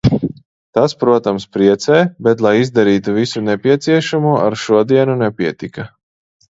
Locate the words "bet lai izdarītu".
2.29-3.15